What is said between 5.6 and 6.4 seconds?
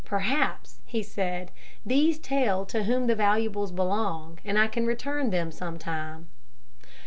time."